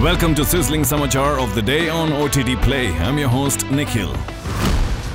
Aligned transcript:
Welcome 0.00 0.34
to 0.36 0.46
Sizzling 0.46 0.80
Samachar 0.80 1.38
of 1.38 1.54
the 1.54 1.60
day 1.60 1.90
on 1.90 2.10
OTT 2.10 2.58
Play. 2.62 2.88
I'm 3.00 3.18
your 3.18 3.28
host, 3.28 3.70
Nikhil. 3.70 4.16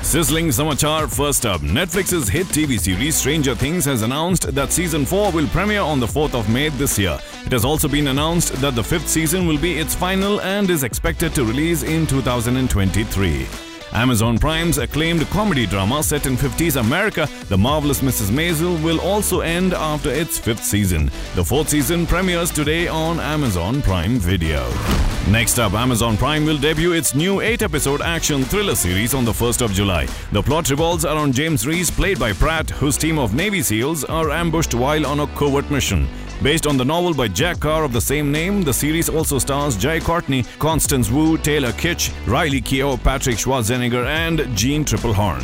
Sizzling 0.04 0.50
Samachar 0.50 1.12
first 1.12 1.44
up. 1.48 1.62
Netflix's 1.62 2.30
hit 2.30 2.46
TV 2.46 2.80
series 2.80 3.16
Stranger 3.16 3.56
Things 3.56 3.84
has 3.86 4.04
announced 4.04 4.54
that 4.54 4.72
season 4.72 5.04
4 5.04 5.32
will 5.32 5.48
premiere 5.48 5.82
on 5.82 6.00
the 6.00 6.06
4th 6.06 6.36
of 6.36 6.48
May 6.50 6.70
this 6.70 7.00
year. 7.00 7.18
It 7.48 7.52
has 7.52 7.66
also 7.66 7.88
been 7.88 8.10
announced 8.10 8.54
that 8.62 8.76
the 8.76 8.84
fifth 8.84 9.10
season 9.10 9.48
will 9.48 9.58
be 9.58 9.80
its 9.80 9.96
final 9.96 10.40
and 10.42 10.70
is 10.70 10.84
expected 10.84 11.34
to 11.34 11.46
release 11.46 11.82
in 11.82 12.06
2023. 12.06 13.75
Amazon 13.96 14.38
Prime's 14.38 14.78
acclaimed 14.78 15.26
comedy 15.30 15.66
drama 15.66 16.04
set 16.04 16.26
in 16.26 16.36
50s 16.36 16.78
America, 16.78 17.30
The 17.48 17.58
Marvelous 17.58 18.02
Mrs. 18.02 18.30
Maisel, 18.30 18.84
will 18.84 19.00
also 19.00 19.40
end 19.40 19.74
after 19.74 20.10
its 20.10 20.38
fifth 20.38 20.66
season. 20.66 21.06
The 21.36 21.46
fourth 21.46 21.70
season 21.70 22.06
premieres 22.06 22.52
today 22.52 22.90
on 22.90 23.22
Amazon 23.22 23.82
Prime 23.82 24.20
Video. 24.20 24.70
Next 25.30 25.60
up, 25.60 25.72
Amazon 25.74 26.18
Prime 26.18 26.44
will 26.44 26.58
debut 26.58 26.92
its 26.92 27.16
new 27.16 27.40
8 27.40 27.62
episode 27.62 28.02
action 28.02 28.44
thriller 28.44 28.76
series 28.76 29.14
on 29.14 29.24
the 29.24 29.32
1st 29.32 29.62
of 29.64 29.72
July. 29.72 30.08
The 30.34 30.44
plot 30.44 30.70
revolves 30.70 31.06
around 31.06 31.34
James 31.34 31.66
Reece, 31.66 31.90
played 31.90 32.20
by 32.20 32.34
Pratt, 32.34 32.70
whose 32.72 32.98
team 32.98 33.18
of 33.18 33.34
Navy 33.34 33.62
SEALs 33.62 34.04
are 34.04 34.30
ambushed 34.30 34.74
while 34.74 35.06
on 35.06 35.22
a 35.22 35.28
covert 35.28 35.72
mission. 35.72 36.06
Based 36.44 36.68
on 36.68 36.78
the 36.78 36.86
novel 36.86 37.14
by 37.14 37.28
Jack 37.28 37.60
Carr 37.60 37.84
of 37.84 37.94
the 37.94 38.02
same 38.02 38.32
name, 38.32 38.62
the 38.62 38.74
series 38.74 39.10
also 39.10 39.40
stars 39.40 39.78
Jai 39.78 40.00
Courtney, 40.00 40.44
Constance 40.60 41.10
Wu, 41.10 41.38
Taylor 41.38 41.72
Kitsch, 41.72 42.12
Riley 42.28 42.62
Keough, 42.62 43.02
Patrick 43.02 43.38
Schwarzenegger, 43.38 44.06
and 44.06 44.56
Jeanne 44.56 44.84
Tripplehorn. 44.84 45.42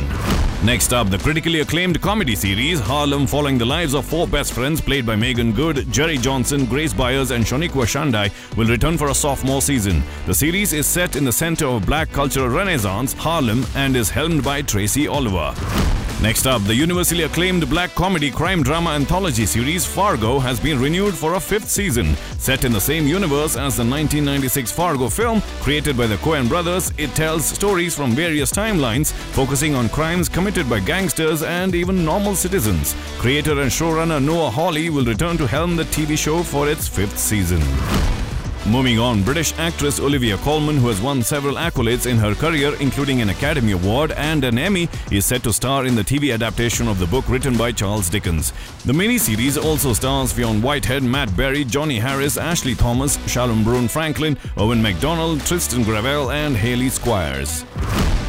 Next 0.64 0.92
up, 0.92 1.10
the 1.10 1.18
critically 1.18 1.60
acclaimed 1.60 2.00
comedy 2.00 2.36
series 2.36 2.78
Harlem, 2.78 3.26
following 3.26 3.58
the 3.58 3.64
lives 3.64 3.94
of 3.94 4.04
four 4.04 4.28
best 4.28 4.52
friends 4.52 4.80
played 4.80 5.04
by 5.04 5.16
Meagan 5.16 5.52
Good, 5.52 5.90
Jerrie 5.90 6.18
Johnson, 6.18 6.66
Grace 6.66 6.92
Byers, 6.92 7.32
and 7.32 7.44
Shoniqua 7.44 7.84
Shandai, 7.84 8.30
will 8.56 8.68
return 8.68 8.96
for 8.96 9.08
a 9.08 9.14
sophomore 9.14 9.62
season. 9.62 10.04
The 10.26 10.34
series 10.34 10.72
is 10.72 10.86
set 10.86 11.16
in 11.16 11.24
the 11.24 11.32
center 11.32 11.66
of 11.66 11.84
black 11.84 12.12
cultural 12.12 12.48
renaissance, 12.48 13.12
Harlem, 13.14 13.66
and 13.74 13.96
is 13.96 14.10
helmed 14.10 14.44
by 14.44 14.62
Tracy 14.62 15.08
Oliver. 15.08 15.52
Next 16.22 16.46
up, 16.46 16.62
the 16.62 16.74
universally 16.74 17.24
acclaimed 17.24 17.68
black 17.68 17.96
comedy 17.96 18.30
crime 18.30 18.62
drama 18.62 18.90
anthology 18.90 19.44
series 19.44 19.84
Fargo 19.84 20.38
has 20.38 20.60
been 20.60 20.80
renewed 20.80 21.14
for 21.14 21.34
a 21.34 21.40
fifth 21.40 21.68
season. 21.68 22.14
Set 22.38 22.64
in 22.64 22.70
the 22.70 22.80
same 22.80 23.08
universe 23.08 23.56
as 23.56 23.76
the 23.76 23.82
1996 23.82 24.70
Fargo 24.70 25.08
film, 25.08 25.40
created 25.62 25.96
by 25.96 26.06
the 26.06 26.14
Coen 26.18 26.48
brothers, 26.48 26.92
it 26.96 27.12
tells 27.16 27.44
stories 27.44 27.96
from 27.96 28.12
various 28.12 28.52
timelines, 28.52 29.12
focusing 29.34 29.74
on 29.74 29.88
crimes 29.88 30.28
committed 30.28 30.70
by 30.70 30.78
gangsters 30.78 31.42
and 31.42 31.74
even 31.74 32.04
normal 32.04 32.36
citizens. 32.36 32.94
Creator 33.18 33.60
and 33.60 33.70
showrunner 33.72 34.22
Noah 34.22 34.50
Hawley 34.50 34.90
will 34.90 35.04
return 35.04 35.36
to 35.38 35.46
helm 35.48 35.74
the 35.74 35.84
TV 35.86 36.16
show 36.16 36.44
for 36.44 36.68
its 36.68 36.86
fifth 36.86 37.18
season. 37.18 37.60
Moving 38.68 39.00
on, 39.00 39.24
British 39.24 39.52
actress 39.58 39.98
Olivia 39.98 40.36
Colman, 40.38 40.76
who 40.76 40.86
has 40.86 41.00
won 41.02 41.20
several 41.22 41.56
accolades 41.56 42.08
in 42.08 42.16
her 42.16 42.32
career, 42.32 42.76
including 42.80 43.20
an 43.20 43.30
Academy 43.30 43.72
Award 43.72 44.12
and 44.12 44.44
an 44.44 44.56
Emmy, 44.56 44.88
is 45.10 45.26
set 45.26 45.42
to 45.42 45.52
star 45.52 45.84
in 45.84 45.96
the 45.96 46.04
TV 46.04 46.32
adaptation 46.32 46.86
of 46.86 47.00
the 47.00 47.06
book 47.06 47.28
written 47.28 47.58
by 47.58 47.72
Charles 47.72 48.08
Dickens. 48.08 48.52
The 48.84 48.92
miniseries 48.92 49.62
also 49.62 49.92
stars 49.92 50.32
Fionn 50.32 50.62
Whitehead, 50.62 51.02
Matt 51.02 51.36
Berry, 51.36 51.64
Johnny 51.64 51.98
Harris, 51.98 52.36
Ashley 52.36 52.76
Thomas, 52.76 53.18
Shalom 53.28 53.64
Brune 53.64 53.88
Franklin, 53.88 54.38
Owen 54.56 54.80
MacDonald, 54.80 55.40
Trystan 55.40 55.82
Gravelle, 55.82 56.32
and 56.32 56.56
Hayley 56.56 56.88
Squires. 56.88 57.64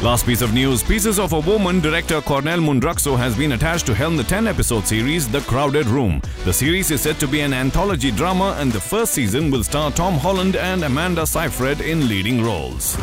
Last 0.02 0.26
piece 0.26 0.42
of 0.42 0.52
news 0.52 0.82
Pieces 0.82 1.18
of 1.18 1.32
a 1.32 1.40
Woman 1.40 1.80
director 1.80 2.20
Kornél 2.20 2.60
Mundruczó 2.60 3.16
has 3.16 3.34
been 3.36 3.52
attached 3.52 3.86
to 3.86 3.94
helm 3.94 4.16
the 4.16 4.24
10 4.24 4.46
episode 4.46 4.86
series 4.86 5.26
The 5.28 5.40
Crowded 5.40 5.86
Room. 5.86 6.20
The 6.44 6.52
series 6.52 6.90
is 6.90 7.00
set 7.00 7.18
to 7.20 7.26
be 7.26 7.40
an 7.40 7.54
anthology 7.54 8.10
drama, 8.10 8.54
and 8.58 8.70
the 8.70 8.80
first 8.80 9.14
season 9.14 9.50
will 9.50 9.62
star 9.62 9.90
Tom 9.90 10.14
Holland 10.14 10.56
and 10.56 10.84
Amanda 10.84 11.26
Seyfried 11.26 11.80
in 11.80 12.06
leading 12.06 12.42
roles. 12.44 12.98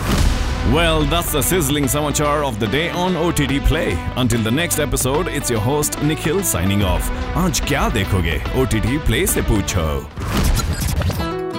Well, 0.72 1.04
that's 1.06 1.32
the 1.32 1.42
sizzling 1.42 1.86
samachar 1.86 2.48
of 2.48 2.60
the 2.60 2.68
day 2.68 2.90
on 2.90 3.16
OTT 3.16 3.66
Play. 3.66 3.98
Until 4.16 4.42
the 4.44 4.52
next 4.52 4.78
episode, 4.80 5.28
it's 5.28 5.50
your 5.50 5.60
host 5.60 6.00
Nikhil 6.04 6.44
signing 6.44 6.84
off. 6.84 7.10
Aaj 7.34 7.62
kya 7.66 7.90
dekhoge? 7.90 8.40
OTT 8.56 9.04
Play 9.06 9.26
se 9.26 9.42
poocho. 9.42 10.06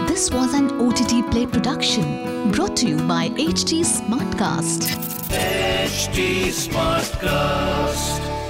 This 0.06 0.30
was 0.30 0.54
an 0.54 0.70
OTT 0.80 1.28
Play 1.32 1.46
production 1.46 2.52
brought 2.52 2.76
to 2.76 2.86
you 2.86 2.96
by 3.08 3.30
HT 3.30 3.82
Smartcast. 3.82 5.11
HT 5.32 6.52
Smartcast. 6.52 8.41